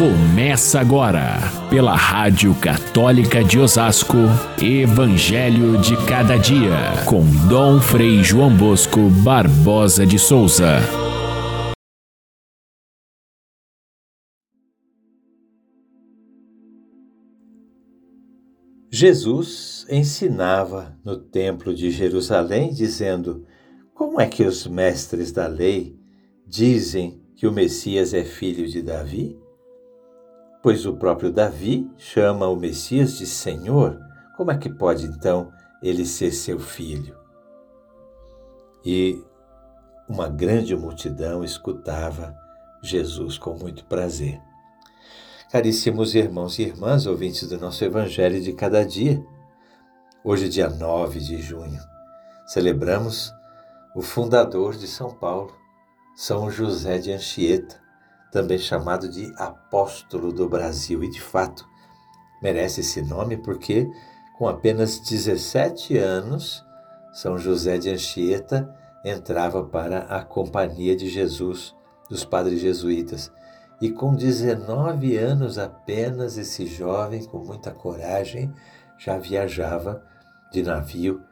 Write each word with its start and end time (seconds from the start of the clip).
Começa 0.00 0.80
agora, 0.80 1.36
pela 1.68 1.94
Rádio 1.94 2.54
Católica 2.54 3.44
de 3.44 3.58
Osasco, 3.58 4.16
Evangelho 4.58 5.76
de 5.76 5.94
Cada 6.06 6.38
Dia, 6.38 7.04
com 7.06 7.20
Dom 7.46 7.78
Frei 7.82 8.24
João 8.24 8.56
Bosco 8.56 9.10
Barbosa 9.22 10.06
de 10.06 10.18
Souza. 10.18 10.78
Jesus 18.90 19.86
ensinava 19.90 20.98
no 21.04 21.18
Templo 21.18 21.74
de 21.74 21.90
Jerusalém, 21.90 22.72
dizendo: 22.72 23.44
Como 23.92 24.18
é 24.18 24.26
que 24.26 24.44
os 24.44 24.66
mestres 24.66 25.30
da 25.30 25.46
lei 25.46 25.94
dizem 26.46 27.22
que 27.36 27.46
o 27.46 27.52
Messias 27.52 28.14
é 28.14 28.24
filho 28.24 28.66
de 28.66 28.80
Davi? 28.80 29.38
Pois 30.62 30.84
o 30.84 30.94
próprio 30.94 31.32
Davi 31.32 31.90
chama 31.96 32.46
o 32.46 32.56
Messias 32.56 33.16
de 33.16 33.26
Senhor. 33.26 33.98
Como 34.36 34.50
é 34.50 34.58
que 34.58 34.68
pode 34.68 35.06
então 35.06 35.50
ele 35.82 36.04
ser 36.04 36.32
seu 36.32 36.58
filho? 36.58 37.16
E 38.84 39.22
uma 40.06 40.28
grande 40.28 40.76
multidão 40.76 41.42
escutava 41.42 42.36
Jesus 42.82 43.38
com 43.38 43.54
muito 43.54 43.84
prazer. 43.86 44.40
Caríssimos 45.50 46.14
irmãos 46.14 46.58
e 46.58 46.62
irmãs, 46.62 47.06
ouvintes 47.06 47.48
do 47.48 47.58
nosso 47.58 47.82
Evangelho 47.84 48.40
de 48.40 48.52
cada 48.52 48.84
dia, 48.84 49.24
hoje, 50.22 50.48
dia 50.48 50.68
9 50.68 51.20
de 51.20 51.40
junho, 51.40 51.80
celebramos 52.46 53.32
o 53.94 54.02
fundador 54.02 54.76
de 54.76 54.86
São 54.86 55.10
Paulo, 55.10 55.52
São 56.14 56.50
José 56.50 56.98
de 56.98 57.12
Anchieta, 57.12 57.80
também 58.30 58.58
chamado 58.58 59.08
de 59.08 59.32
apóstolo 59.36 60.32
do 60.32 60.48
Brasil. 60.48 61.02
E 61.02 61.10
de 61.10 61.20
fato, 61.20 61.66
merece 62.42 62.80
esse 62.80 63.02
nome 63.02 63.36
porque, 63.36 63.90
com 64.38 64.48
apenas 64.48 64.98
17 64.98 65.96
anos, 65.98 66.64
São 67.12 67.38
José 67.38 67.78
de 67.78 67.90
Anchieta 67.90 68.74
entrava 69.04 69.64
para 69.64 70.00
a 70.00 70.22
Companhia 70.24 70.94
de 70.94 71.08
Jesus 71.08 71.74
dos 72.08 72.24
Padres 72.24 72.60
Jesuítas. 72.60 73.32
E 73.80 73.90
com 73.90 74.14
19 74.14 75.16
anos 75.16 75.58
apenas, 75.58 76.36
esse 76.36 76.66
jovem, 76.66 77.24
com 77.24 77.38
muita 77.38 77.70
coragem, 77.70 78.52
já 78.98 79.16
viajava 79.16 80.04
de 80.52 80.62
navio 80.62 81.22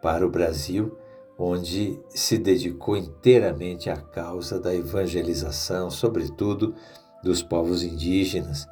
para 0.00 0.26
o 0.26 0.30
Brasil 0.30 0.96
onde 1.38 2.00
se 2.08 2.36
dedicou 2.36 2.96
inteiramente 2.96 3.88
à 3.88 3.96
causa 3.96 4.58
da 4.58 4.74
evangelização, 4.74 5.88
sobretudo 5.88 6.74
dos 7.22 7.42
povos 7.42 7.84
indígenas. 7.84 8.66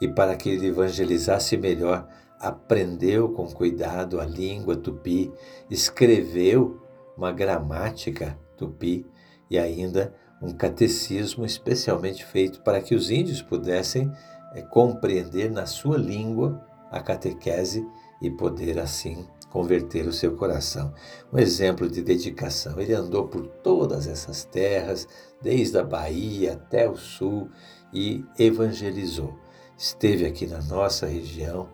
E 0.00 0.06
para 0.06 0.36
que 0.36 0.48
ele 0.48 0.68
evangelizasse 0.68 1.56
melhor, 1.56 2.06
aprendeu 2.38 3.30
com 3.30 3.46
cuidado 3.48 4.20
a 4.20 4.24
língua 4.24 4.76
tupi, 4.76 5.32
escreveu 5.68 6.80
uma 7.16 7.32
gramática 7.32 8.38
tupi 8.56 9.04
e 9.50 9.58
ainda 9.58 10.14
um 10.40 10.52
catecismo 10.52 11.44
especialmente 11.44 12.24
feito 12.24 12.62
para 12.62 12.80
que 12.80 12.94
os 12.94 13.10
índios 13.10 13.42
pudessem 13.42 14.10
é, 14.54 14.62
compreender 14.62 15.50
na 15.50 15.66
sua 15.66 15.98
língua 15.98 16.64
a 16.90 17.00
catequese 17.00 17.86
e 18.22 18.30
poder 18.30 18.78
assim 18.78 19.26
converter 19.50 20.06
o 20.06 20.12
seu 20.12 20.36
coração. 20.36 20.94
Um 21.32 21.38
exemplo 21.38 21.88
de 21.88 22.00
dedicação. 22.02 22.80
Ele 22.80 22.94
andou 22.94 23.26
por 23.26 23.46
todas 23.46 24.06
essas 24.06 24.44
terras, 24.44 25.06
desde 25.42 25.76
a 25.76 25.84
Bahia 25.84 26.54
até 26.54 26.88
o 26.88 26.96
sul, 26.96 27.50
e 27.92 28.24
evangelizou. 28.38 29.36
Esteve 29.76 30.24
aqui 30.24 30.46
na 30.46 30.62
nossa 30.62 31.06
região 31.06 31.68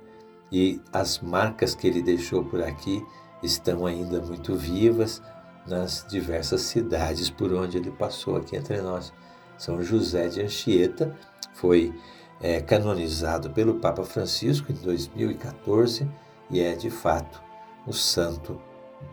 e 0.50 0.80
as 0.92 1.18
marcas 1.18 1.74
que 1.74 1.86
ele 1.86 2.02
deixou 2.02 2.44
por 2.44 2.62
aqui 2.62 3.04
estão 3.42 3.84
ainda 3.84 4.20
muito 4.20 4.54
vivas 4.54 5.20
nas 5.66 6.06
diversas 6.08 6.62
cidades 6.62 7.28
por 7.28 7.52
onde 7.52 7.76
ele 7.76 7.90
passou 7.90 8.36
aqui 8.36 8.56
entre 8.56 8.80
nós. 8.80 9.12
São 9.58 9.82
José 9.82 10.28
de 10.28 10.42
Anchieta 10.42 11.14
foi 11.54 11.92
é, 12.40 12.60
canonizado 12.60 13.50
pelo 13.50 13.80
Papa 13.80 14.04
Francisco 14.04 14.70
em 14.70 14.76
2014 14.76 16.08
e 16.50 16.60
é 16.60 16.74
de 16.74 16.90
fato 16.90 17.45
o 17.86 17.92
santo 17.92 18.60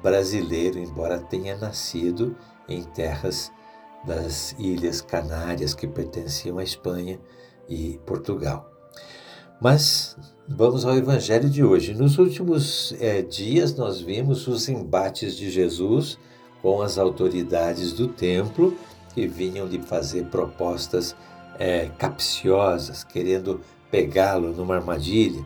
brasileiro, 0.01 0.79
embora 0.79 1.19
tenha 1.19 1.55
nascido 1.55 2.35
em 2.67 2.83
terras 2.83 3.51
das 4.05 4.55
Ilhas 4.57 5.01
Canárias 5.01 5.73
que 5.73 5.87
pertenciam 5.87 6.57
à 6.57 6.63
Espanha 6.63 7.19
e 7.69 7.99
Portugal. 8.05 8.69
Mas 9.61 10.17
vamos 10.47 10.85
ao 10.85 10.97
Evangelho 10.97 11.49
de 11.49 11.63
hoje. 11.63 11.93
Nos 11.93 12.17
últimos 12.17 12.93
é, 12.99 13.21
dias 13.21 13.75
nós 13.75 14.01
vimos 14.01 14.47
os 14.47 14.67
embates 14.67 15.37
de 15.37 15.49
Jesus 15.49 16.17
com 16.61 16.81
as 16.81 16.97
autoridades 16.97 17.93
do 17.93 18.07
templo 18.07 18.75
que 19.13 19.27
vinham 19.27 19.67
lhe 19.67 19.79
fazer 19.79 20.25
propostas 20.25 21.15
é, 21.59 21.89
capciosas, 21.97 23.03
querendo 23.03 23.61
pegá-lo 23.91 24.51
numa 24.51 24.75
armadilha. 24.75 25.45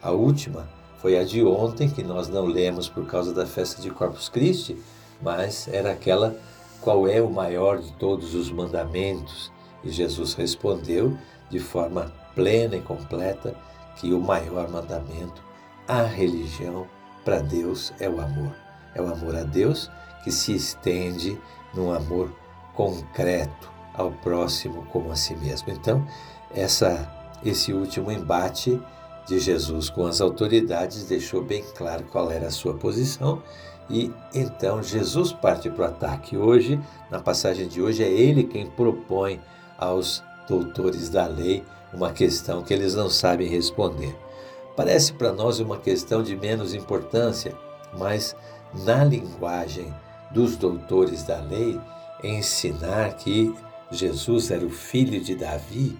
A 0.00 0.12
última 0.12 0.68
foi 1.02 1.18
a 1.18 1.24
de 1.24 1.42
ontem, 1.42 1.90
que 1.90 2.04
nós 2.04 2.28
não 2.28 2.46
lemos 2.46 2.88
por 2.88 3.04
causa 3.06 3.34
da 3.34 3.44
festa 3.44 3.82
de 3.82 3.90
Corpus 3.90 4.28
Christi, 4.28 4.80
mas 5.20 5.66
era 5.66 5.90
aquela 5.90 6.36
qual 6.80 7.08
é 7.08 7.20
o 7.20 7.28
maior 7.28 7.78
de 7.78 7.92
todos 7.94 8.36
os 8.36 8.52
mandamentos? 8.52 9.50
E 9.82 9.90
Jesus 9.90 10.34
respondeu 10.34 11.18
de 11.50 11.58
forma 11.58 12.12
plena 12.36 12.76
e 12.76 12.80
completa 12.80 13.56
que 13.96 14.14
o 14.14 14.20
maior 14.20 14.68
mandamento, 14.70 15.42
a 15.88 16.02
religião 16.02 16.86
para 17.24 17.40
Deus 17.40 17.92
é 17.98 18.08
o 18.08 18.20
amor. 18.20 18.54
É 18.94 19.02
o 19.02 19.12
amor 19.12 19.34
a 19.34 19.42
Deus 19.42 19.90
que 20.22 20.30
se 20.30 20.54
estende 20.54 21.36
num 21.74 21.92
amor 21.92 22.32
concreto 22.74 23.70
ao 23.92 24.12
próximo 24.12 24.86
como 24.92 25.10
a 25.10 25.16
si 25.16 25.34
mesmo. 25.34 25.72
Então, 25.72 26.06
essa 26.54 27.10
esse 27.44 27.72
último 27.72 28.12
embate 28.12 28.80
de 29.26 29.38
Jesus 29.38 29.88
com 29.88 30.06
as 30.06 30.20
autoridades 30.20 31.06
deixou 31.06 31.42
bem 31.42 31.64
claro 31.76 32.04
qual 32.10 32.30
era 32.30 32.48
a 32.48 32.50
sua 32.50 32.74
posição 32.74 33.42
e 33.88 34.12
então 34.34 34.82
Jesus 34.82 35.32
parte 35.32 35.68
para 35.70 35.82
o 35.82 35.88
ataque. 35.88 36.36
Hoje, 36.36 36.80
na 37.10 37.20
passagem 37.20 37.68
de 37.68 37.82
hoje, 37.82 38.02
é 38.02 38.08
ele 38.08 38.44
quem 38.44 38.66
propõe 38.66 39.40
aos 39.78 40.22
doutores 40.48 41.08
da 41.08 41.26
lei 41.26 41.64
uma 41.92 42.12
questão 42.12 42.62
que 42.62 42.72
eles 42.72 42.94
não 42.94 43.10
sabem 43.10 43.48
responder. 43.48 44.16
Parece 44.74 45.12
para 45.12 45.32
nós 45.32 45.60
uma 45.60 45.78
questão 45.78 46.22
de 46.22 46.34
menos 46.34 46.72
importância, 46.72 47.54
mas 47.98 48.34
na 48.84 49.04
linguagem 49.04 49.92
dos 50.30 50.56
doutores 50.56 51.22
da 51.24 51.40
lei, 51.40 51.78
ensinar 52.24 53.14
que 53.16 53.54
Jesus 53.90 54.50
era 54.50 54.64
o 54.64 54.70
filho 54.70 55.20
de 55.20 55.34
Davi 55.34 55.98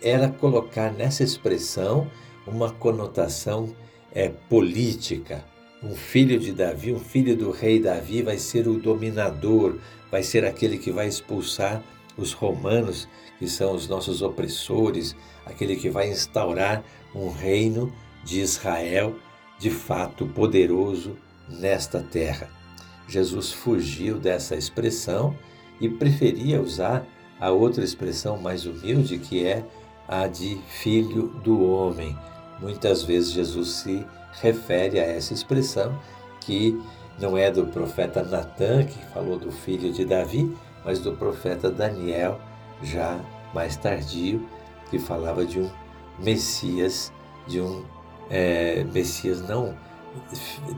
era 0.00 0.28
colocar 0.28 0.92
nessa 0.92 1.24
expressão 1.24 2.08
uma 2.46 2.70
conotação 2.70 3.74
é, 4.12 4.28
política. 4.28 5.44
Um 5.82 5.94
filho 5.94 6.38
de 6.38 6.52
Davi, 6.52 6.92
um 6.92 7.00
filho 7.00 7.36
do 7.36 7.50
rei 7.50 7.80
Davi, 7.80 8.22
vai 8.22 8.38
ser 8.38 8.68
o 8.68 8.78
dominador, 8.78 9.78
vai 10.10 10.22
ser 10.22 10.44
aquele 10.44 10.78
que 10.78 10.92
vai 10.92 11.08
expulsar 11.08 11.82
os 12.16 12.32
romanos, 12.32 13.08
que 13.38 13.48
são 13.48 13.74
os 13.74 13.88
nossos 13.88 14.22
opressores, 14.22 15.16
aquele 15.44 15.76
que 15.76 15.90
vai 15.90 16.10
instaurar 16.10 16.84
um 17.14 17.30
reino 17.30 17.92
de 18.24 18.40
Israel 18.40 19.16
de 19.58 19.70
fato 19.70 20.26
poderoso 20.26 21.16
nesta 21.48 22.00
terra. 22.00 22.50
Jesus 23.08 23.52
fugiu 23.52 24.18
dessa 24.18 24.54
expressão 24.54 25.36
e 25.80 25.88
preferia 25.88 26.62
usar 26.62 27.04
a 27.40 27.50
outra 27.50 27.82
expressão 27.82 28.36
mais 28.38 28.66
humilde, 28.66 29.18
que 29.18 29.44
é 29.44 29.64
a 30.06 30.26
de 30.26 30.56
filho 30.68 31.28
do 31.42 31.64
homem, 31.64 32.16
Muitas 32.62 33.02
vezes 33.02 33.32
Jesus 33.32 33.68
se 33.70 34.06
refere 34.40 35.00
a 35.00 35.02
essa 35.02 35.34
expressão 35.34 35.98
que 36.40 36.80
não 37.18 37.36
é 37.36 37.50
do 37.50 37.66
profeta 37.66 38.22
Natan, 38.22 38.84
que 38.84 39.04
falou 39.06 39.36
do 39.36 39.50
filho 39.50 39.92
de 39.92 40.04
Davi, 40.04 40.56
mas 40.84 41.00
do 41.00 41.12
profeta 41.12 41.70
Daniel, 41.70 42.40
já 42.80 43.20
mais 43.52 43.76
tardio, 43.76 44.48
que 44.88 44.98
falava 44.98 45.44
de 45.44 45.60
um 45.60 45.70
Messias, 46.20 47.12
de 47.48 47.60
um 47.60 47.84
é, 48.30 48.84
Messias 48.84 49.42
não 49.46 49.76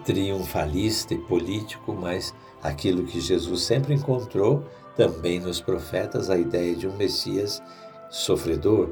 triunfalista 0.05 1.13
e 1.13 1.19
político, 1.19 1.93
mas 1.93 2.35
aquilo 2.63 3.05
que 3.05 3.21
Jesus 3.21 3.63
sempre 3.63 3.95
encontrou 3.95 4.65
também 4.97 5.41
nos 5.41 5.61
profetas, 5.61 6.31
a 6.31 6.39
ideia 6.39 6.75
de 6.75 6.87
um 6.87 6.97
Messias 6.97 7.63
sofredor, 8.11 8.91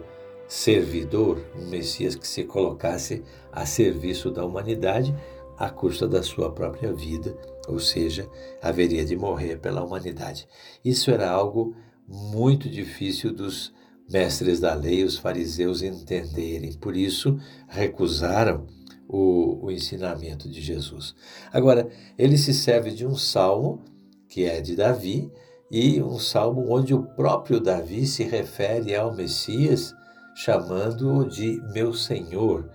servidor, 0.52 1.42
um 1.58 1.66
Messias 1.70 2.14
que 2.14 2.28
se 2.28 2.44
colocasse 2.44 3.22
a 3.50 3.64
serviço 3.64 4.30
da 4.30 4.44
humanidade 4.44 5.14
à 5.56 5.70
custa 5.70 6.06
da 6.06 6.22
sua 6.22 6.52
própria 6.52 6.92
vida, 6.92 7.34
ou 7.66 7.78
seja, 7.78 8.28
haveria 8.60 9.02
de 9.02 9.16
morrer 9.16 9.56
pela 9.56 9.82
humanidade. 9.82 10.46
Isso 10.84 11.10
era 11.10 11.30
algo 11.30 11.74
muito 12.06 12.68
difícil 12.68 13.32
dos 13.32 13.72
mestres 14.10 14.60
da 14.60 14.74
lei 14.74 15.02
os 15.04 15.16
fariseus 15.16 15.82
entenderem. 15.82 16.74
Por 16.74 16.94
isso, 16.94 17.38
recusaram 17.66 18.66
o, 19.08 19.64
o 19.64 19.70
ensinamento 19.70 20.50
de 20.50 20.60
Jesus. 20.60 21.14
Agora, 21.50 21.88
ele 22.18 22.36
se 22.36 22.52
serve 22.52 22.90
de 22.90 23.06
um 23.06 23.16
salmo, 23.16 23.82
que 24.28 24.44
é 24.44 24.60
de 24.60 24.76
Davi, 24.76 25.32
e 25.70 26.02
um 26.02 26.18
salmo 26.18 26.66
onde 26.70 26.92
o 26.92 27.04
próprio 27.04 27.58
Davi 27.58 28.06
se 28.06 28.22
refere 28.22 28.94
ao 28.94 29.14
Messias, 29.14 29.94
chamando-o 30.34 31.28
de 31.28 31.62
meu 31.72 31.92
Senhor. 31.92 32.68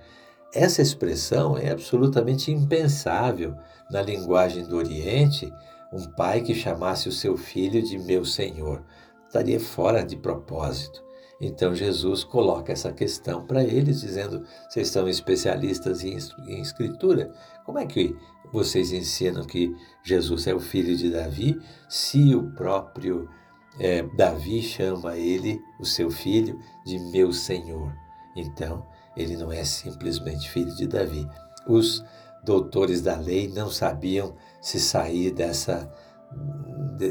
Essa 0.54 0.81
expressão 0.81 1.57
é 1.57 1.71
absolutamente 1.71 2.51
impensável 2.51 3.56
na 3.89 4.01
linguagem 4.01 4.65
do 4.65 4.77
Oriente, 4.77 5.51
um 5.92 6.04
pai 6.12 6.42
que 6.42 6.54
chamasse 6.54 7.07
o 7.07 7.12
seu 7.12 7.38
filho 7.38 7.81
de 7.81 7.98
meu 7.98 8.25
Senhor. 8.25 8.83
Estaria 9.27 9.59
fora 9.59 10.04
de 10.04 10.15
propósito. 10.18 11.07
Então 11.39 11.75
Jesus 11.75 12.24
coloca 12.24 12.74
essa 12.74 12.92
questão 12.92 13.45
para 13.45 13.63
eles, 13.63 14.01
dizendo: 14.01 14.44
vocês 14.68 14.89
são 14.89 15.07
especialistas 15.07 16.04
em, 16.04 16.18
escritura, 16.59 17.31
como 17.65 17.77
é 17.77 17.86
que 17.86 18.15
vocês 18.51 18.92
ensinam 18.92 19.45
que 19.45 19.71
Jesus 20.04 20.48
é 20.48 20.56
o 20.56 20.59
filho 20.59 20.95
de 20.95 21.12
Davi, 21.12 21.59
se 21.88 22.33
o 22.33 22.51
próprio 22.51 23.30
é, 23.79 24.01
Davi 24.01 24.62
chama 24.62 25.18
ele, 25.18 25.62
o 25.79 25.85
seu 25.85 26.09
filho, 26.09 26.59
de 26.85 27.00
meu 27.00 27.31
Senhor? 27.31 27.94
Então, 28.35 28.85
ele 29.15 29.35
não 29.35 29.51
é 29.51 29.63
simplesmente 29.63 30.50
filho 30.50 30.75
de 30.75 30.88
Davi. 30.88 31.27
Os 31.68 32.03
doutores 32.44 33.01
da 33.01 33.18
lei 33.18 33.47
não 33.47 33.69
sabiam 33.69 34.35
se 34.62 34.79
sair 34.79 35.31
dessa, 35.31 35.91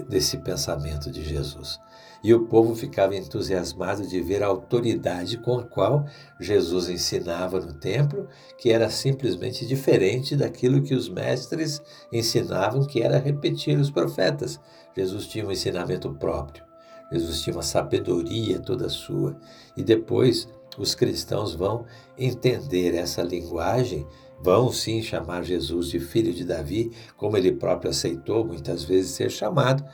desse 0.08 0.38
pensamento 0.38 1.10
de 1.10 1.24
Jesus. 1.24 1.80
E 2.26 2.34
o 2.34 2.44
povo 2.46 2.74
ficava 2.74 3.14
entusiasmado 3.14 4.04
de 4.04 4.20
ver 4.20 4.42
a 4.42 4.48
autoridade 4.48 5.38
com 5.38 5.60
a 5.60 5.62
qual 5.62 6.04
Jesus 6.40 6.88
ensinava 6.88 7.60
no 7.60 7.72
templo, 7.72 8.26
que 8.58 8.72
era 8.72 8.90
simplesmente 8.90 9.64
diferente 9.64 10.34
daquilo 10.34 10.82
que 10.82 10.92
os 10.92 11.08
mestres 11.08 11.80
ensinavam, 12.12 12.84
que 12.84 13.00
era 13.00 13.20
repetir 13.20 13.78
os 13.78 13.92
profetas. 13.92 14.58
Jesus 14.96 15.28
tinha 15.28 15.46
um 15.46 15.52
ensinamento 15.52 16.12
próprio. 16.14 16.64
Jesus 17.12 17.42
tinha 17.42 17.54
uma 17.54 17.62
sabedoria 17.62 18.58
toda 18.58 18.88
sua. 18.88 19.36
E 19.76 19.84
depois 19.84 20.48
os 20.76 20.96
cristãos 20.96 21.54
vão 21.54 21.86
entender 22.18 22.96
essa 22.96 23.22
linguagem, 23.22 24.04
vão 24.42 24.72
sim 24.72 25.00
chamar 25.00 25.44
Jesus 25.44 25.90
de 25.90 26.00
filho 26.00 26.32
de 26.32 26.44
Davi, 26.44 26.90
como 27.16 27.36
ele 27.36 27.52
próprio 27.52 27.92
aceitou 27.92 28.44
muitas 28.44 28.82
vezes 28.82 29.12
ser 29.12 29.30
chamado, 29.30 29.84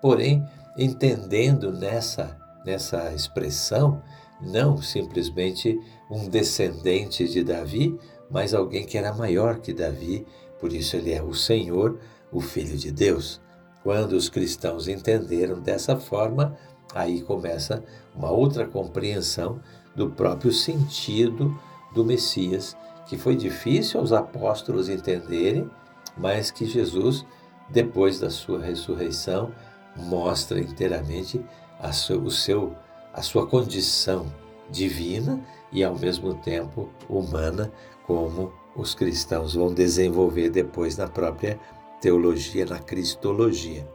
porém 0.00 0.42
entendendo 0.76 1.72
nessa, 1.72 2.36
nessa 2.64 3.12
expressão 3.12 4.02
não 4.40 4.80
simplesmente 4.82 5.78
um 6.10 6.28
descendente 6.28 7.28
de 7.28 7.44
Davi, 7.44 7.98
mas 8.30 8.52
alguém 8.52 8.84
que 8.84 8.98
era 8.98 9.12
maior 9.12 9.58
que 9.60 9.72
Davi, 9.72 10.26
por 10.58 10.72
isso 10.72 10.96
ele 10.96 11.12
é 11.12 11.22
o 11.22 11.34
Senhor, 11.34 11.98
o 12.30 12.40
Filho 12.40 12.76
de 12.76 12.90
Deus. 12.90 13.40
Quando 13.82 14.12
os 14.12 14.28
cristãos 14.28 14.88
entenderam 14.88 15.60
dessa 15.60 15.96
forma, 15.96 16.56
aí 16.94 17.22
começa 17.22 17.84
uma 18.14 18.30
outra 18.30 18.66
compreensão 18.66 19.60
do 19.94 20.10
próprio 20.10 20.52
sentido 20.52 21.56
do 21.94 22.04
Messias, 22.04 22.76
que 23.06 23.18
foi 23.18 23.36
difícil 23.36 24.00
aos 24.00 24.12
apóstolos 24.12 24.88
entenderem, 24.88 25.68
mas 26.16 26.50
que 26.50 26.64
Jesus, 26.64 27.24
depois 27.68 28.18
da 28.18 28.30
sua 28.30 28.60
ressurreição, 28.60 29.52
mostra 29.96 30.60
inteiramente 30.60 31.44
a, 31.78 31.92
seu, 31.92 32.22
o 32.22 32.30
seu, 32.30 32.74
a 33.12 33.22
sua 33.22 33.46
condição 33.46 34.26
divina 34.70 35.40
e, 35.70 35.82
ao 35.84 35.98
mesmo 35.98 36.34
tempo, 36.34 36.88
humana, 37.08 37.70
como 38.06 38.52
os 38.76 38.94
cristãos 38.94 39.54
vão 39.54 39.72
desenvolver 39.72 40.50
depois 40.50 40.96
na 40.96 41.08
própria 41.08 41.58
teologia, 42.00 42.64
na 42.64 42.78
cristologia. 42.78 43.86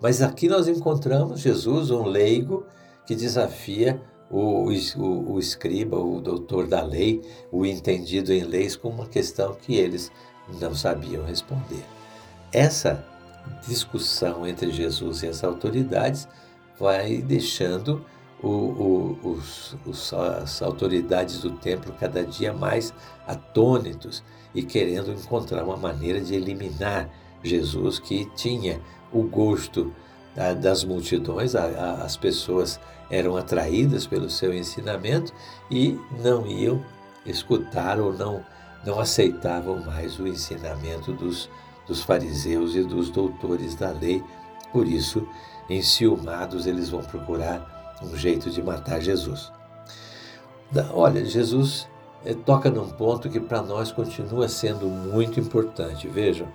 Mas 0.00 0.20
aqui 0.20 0.48
nós 0.48 0.68
encontramos 0.68 1.40
Jesus, 1.40 1.90
um 1.90 2.04
leigo, 2.04 2.66
que 3.06 3.14
desafia 3.14 4.02
o, 4.30 4.68
o, 4.68 5.32
o, 5.32 5.38
escriba, 5.38 5.98
o 5.98 6.20
doutor 6.20 6.66
da 6.66 6.82
lei, 6.82 7.22
o 7.50 7.66
entendido 7.66 8.32
em 8.32 8.42
leis, 8.42 8.74
com 8.74 8.88
uma 8.88 9.06
questão 9.06 9.54
que 9.54 9.76
eles 9.76 10.10
não 10.60 10.74
sabiam 10.74 11.24
responder. 11.24 11.84
Essa 12.52 13.06
discussão 13.66 14.46
entre 14.46 14.70
Jesus 14.70 15.22
e 15.22 15.28
as 15.28 15.42
autoridades 15.44 16.28
vai 16.78 17.18
deixando 17.18 18.04
o, 18.42 18.48
o, 18.48 19.18
os, 19.22 19.76
os, 19.86 20.12
as 20.12 20.60
autoridades 20.62 21.40
do 21.40 21.50
templo 21.52 21.94
cada 21.98 22.24
dia 22.24 22.52
mais 22.52 22.92
atônitos 23.26 24.22
e 24.54 24.62
querendo 24.62 25.12
encontrar 25.12 25.62
uma 25.62 25.76
maneira 25.76 26.20
de 26.20 26.34
eliminar 26.34 27.08
Jesus, 27.42 27.98
que 27.98 28.24
tinha 28.34 28.80
o 29.12 29.22
gosto 29.22 29.94
da, 30.34 30.54
das 30.54 30.84
multidões, 30.84 31.54
a, 31.54 31.64
a, 31.64 31.92
as 32.04 32.16
pessoas 32.16 32.80
eram 33.10 33.36
atraídas 33.36 34.06
pelo 34.06 34.28
seu 34.30 34.52
ensinamento 34.54 35.32
e 35.70 35.98
não 36.22 36.46
iam 36.46 36.84
escutar 37.24 38.00
ou 38.00 38.12
não, 38.12 38.44
não 38.84 38.98
aceitavam 38.98 39.84
mais 39.84 40.18
o 40.18 40.26
ensinamento 40.26 41.12
dos 41.12 41.48
dos 41.92 42.02
fariseus 42.02 42.74
e 42.74 42.82
dos 42.82 43.10
doutores 43.10 43.74
da 43.74 43.90
lei. 43.90 44.24
Por 44.72 44.88
isso, 44.88 45.28
enciumados, 45.68 46.66
eles 46.66 46.88
vão 46.88 47.02
procurar 47.02 48.00
um 48.02 48.16
jeito 48.16 48.50
de 48.50 48.62
matar 48.62 48.98
Jesus. 48.98 49.52
Olha, 50.94 51.22
Jesus 51.22 51.86
é, 52.24 52.32
toca 52.32 52.70
num 52.70 52.88
ponto 52.88 53.28
que 53.28 53.38
para 53.38 53.60
nós 53.60 53.92
continua 53.92 54.48
sendo 54.48 54.86
muito 54.86 55.38
importante. 55.38 56.08
Vejam, 56.08 56.48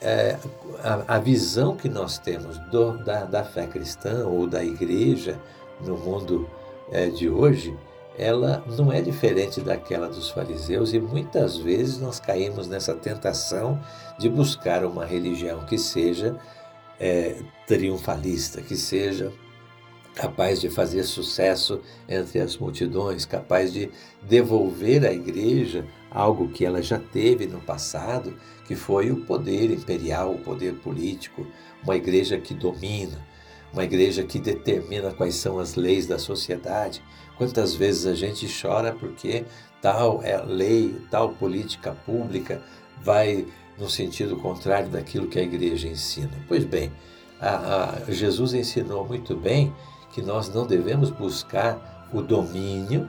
é, 0.00 0.38
a, 0.84 1.16
a, 1.16 1.18
visão 1.18 1.76
que 1.76 1.88
nós 1.88 2.18
temos 2.18 2.56
do, 2.70 2.98
da, 2.98 3.24
da, 3.24 3.42
fé 3.42 3.66
cristã 3.66 4.24
ou 4.26 4.46
da 4.46 4.62
igreja 4.62 5.40
no 5.84 5.98
mundo 5.98 6.48
é, 6.92 7.08
de 7.08 7.28
hoje 7.28 7.76
ela 8.18 8.64
não 8.76 8.92
é 8.92 9.00
diferente 9.00 9.60
daquela 9.60 10.08
dos 10.08 10.28
fariseus 10.28 10.92
e 10.92 10.98
muitas 10.98 11.56
vezes 11.56 12.00
nós 12.00 12.18
caímos 12.18 12.66
nessa 12.66 12.92
tentação 12.92 13.80
de 14.18 14.28
buscar 14.28 14.84
uma 14.84 15.06
religião 15.06 15.64
que 15.64 15.78
seja 15.78 16.36
é, 16.98 17.36
triunfalista, 17.64 18.60
que 18.60 18.76
seja 18.76 19.32
capaz 20.16 20.60
de 20.60 20.68
fazer 20.68 21.04
sucesso 21.04 21.80
entre 22.08 22.40
as 22.40 22.56
multidões, 22.56 23.24
capaz 23.24 23.72
de 23.72 23.88
devolver 24.20 25.06
à 25.06 25.12
igreja 25.12 25.86
algo 26.10 26.48
que 26.48 26.64
ela 26.64 26.82
já 26.82 26.98
teve 26.98 27.46
no 27.46 27.60
passado, 27.60 28.34
que 28.66 28.74
foi 28.74 29.12
o 29.12 29.24
poder 29.24 29.70
imperial, 29.70 30.32
o 30.34 30.38
poder 30.38 30.74
político, 30.80 31.46
uma 31.84 31.94
igreja 31.94 32.36
que 32.36 32.52
domina, 32.52 33.24
uma 33.72 33.84
igreja 33.84 34.22
que 34.24 34.38
determina 34.38 35.12
quais 35.12 35.34
são 35.34 35.58
as 35.58 35.74
leis 35.74 36.06
da 36.06 36.18
sociedade. 36.18 37.02
Quantas 37.36 37.74
vezes 37.74 38.06
a 38.06 38.14
gente 38.14 38.48
chora 38.60 38.92
porque 38.92 39.44
tal 39.80 40.22
é 40.22 40.36
lei, 40.42 40.96
tal 41.10 41.30
política 41.30 41.92
pública 42.06 42.62
vai 43.02 43.46
no 43.78 43.88
sentido 43.88 44.36
contrário 44.36 44.88
daquilo 44.88 45.28
que 45.28 45.38
a 45.38 45.42
igreja 45.42 45.88
ensina. 45.88 46.32
Pois 46.48 46.64
bem, 46.64 46.92
a, 47.40 48.02
a 48.06 48.10
Jesus 48.10 48.54
ensinou 48.54 49.06
muito 49.06 49.36
bem 49.36 49.72
que 50.12 50.20
nós 50.20 50.52
não 50.52 50.66
devemos 50.66 51.10
buscar 51.10 52.08
o 52.12 52.20
domínio, 52.20 53.08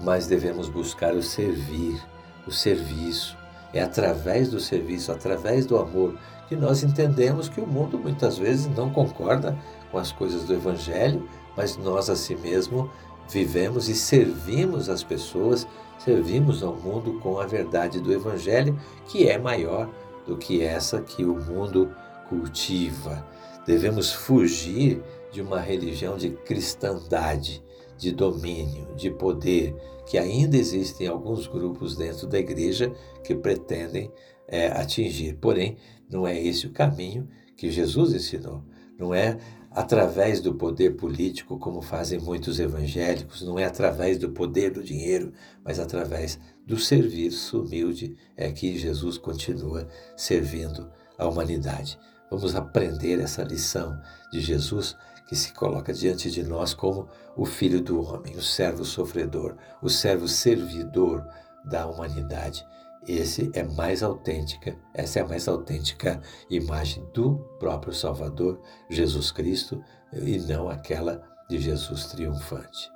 mas 0.00 0.26
devemos 0.26 0.68
buscar 0.68 1.14
o 1.14 1.22
servir, 1.22 2.00
o 2.46 2.50
serviço. 2.50 3.36
É 3.72 3.82
através 3.82 4.50
do 4.50 4.60
serviço, 4.60 5.10
através 5.12 5.64
do 5.64 5.78
amor, 5.78 6.14
que 6.48 6.56
nós 6.56 6.82
entendemos 6.82 7.48
que 7.48 7.60
o 7.60 7.66
mundo 7.66 7.98
muitas 7.98 8.36
vezes 8.36 8.68
não 8.76 8.90
concorda 8.90 9.56
com 9.90 9.98
as 9.98 10.12
coisas 10.12 10.44
do 10.44 10.54
Evangelho, 10.54 11.26
mas 11.56 11.76
nós 11.76 12.10
a 12.10 12.16
si 12.16 12.36
mesmo 12.36 12.90
vivemos 13.28 13.88
e 13.88 13.94
servimos 13.94 14.88
as 14.88 15.02
pessoas, 15.02 15.66
servimos 15.98 16.62
ao 16.62 16.74
mundo 16.74 17.18
com 17.20 17.38
a 17.38 17.46
verdade 17.46 18.00
do 18.00 18.12
Evangelho, 18.12 18.78
que 19.06 19.28
é 19.28 19.38
maior 19.38 19.88
do 20.26 20.36
que 20.36 20.62
essa 20.62 21.00
que 21.00 21.24
o 21.24 21.34
mundo 21.34 21.90
cultiva. 22.28 23.26
Devemos 23.66 24.12
fugir 24.12 25.02
de 25.30 25.40
uma 25.40 25.60
religião 25.60 26.16
de 26.16 26.30
cristandade, 26.30 27.62
de 27.96 28.12
domínio, 28.12 28.94
de 28.96 29.10
poder, 29.10 29.74
que 30.06 30.18
ainda 30.18 30.56
existem 30.56 31.06
alguns 31.06 31.46
grupos 31.46 31.96
dentro 31.96 32.26
da 32.26 32.38
igreja 32.38 32.92
que 33.24 33.34
pretendem 33.34 34.10
é, 34.48 34.68
atingir. 34.68 35.34
Porém, 35.34 35.76
não 36.10 36.26
é 36.26 36.40
esse 36.40 36.66
o 36.66 36.72
caminho 36.72 37.28
que 37.56 37.70
Jesus 37.70 38.12
ensinou. 38.12 38.62
Não 38.98 39.14
é 39.14 39.38
através 39.70 40.40
do 40.40 40.54
poder 40.54 40.96
político, 40.96 41.58
como 41.58 41.80
fazem 41.80 42.18
muitos 42.18 42.60
evangélicos, 42.60 43.42
não 43.42 43.58
é 43.58 43.64
através 43.64 44.18
do 44.18 44.30
poder 44.30 44.70
do 44.70 44.82
dinheiro, 44.82 45.32
mas 45.64 45.78
através 45.78 46.38
do 46.66 46.78
serviço 46.78 47.62
humilde 47.62 48.14
é 48.36 48.52
que 48.52 48.78
Jesus 48.78 49.16
continua 49.16 49.88
servindo 50.16 50.90
a 51.18 51.26
humanidade. 51.26 51.98
Vamos 52.30 52.54
aprender 52.54 53.20
essa 53.20 53.42
lição 53.42 53.98
de 54.30 54.40
Jesus 54.40 54.96
que 55.26 55.36
se 55.36 55.52
coloca 55.52 55.92
diante 55.92 56.30
de 56.30 56.42
nós 56.42 56.74
como 56.74 57.08
o 57.36 57.44
Filho 57.44 57.80
do 57.80 58.02
homem, 58.02 58.36
o 58.36 58.42
servo 58.42 58.84
sofredor, 58.84 59.56
o 59.80 59.88
servo 59.88 60.28
servidor 60.28 61.26
da 61.64 61.86
humanidade. 61.86 62.66
Esse 63.06 63.50
é 63.54 63.62
mais 63.62 64.02
autêntica, 64.02 64.76
essa 64.94 65.18
é 65.18 65.22
a 65.22 65.26
mais 65.26 65.48
autêntica 65.48 66.20
imagem 66.48 67.04
do 67.12 67.36
próprio 67.58 67.92
Salvador, 67.92 68.60
Jesus 68.88 69.32
Cristo, 69.32 69.82
e 70.12 70.38
não 70.38 70.68
aquela 70.68 71.22
de 71.48 71.58
Jesus 71.58 72.06
triunfante. 72.06 72.90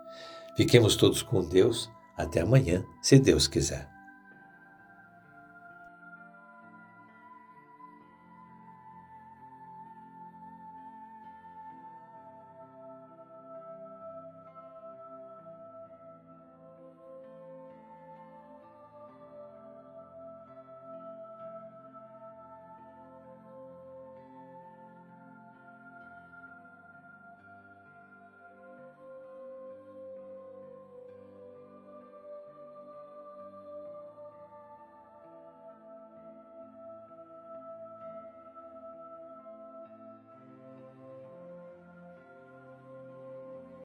Fiquemos 0.56 0.97
todos 0.97 1.23
com 1.23 1.47
Deus. 1.47 1.90
Até 2.16 2.40
amanhã, 2.40 2.83
se 3.02 3.18
Deus 3.18 3.47
quiser. 3.47 3.96